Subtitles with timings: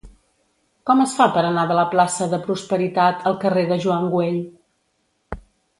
[0.89, 4.45] Com es fa per anar de la plaça de Prosperitat al carrer de Joan Güell?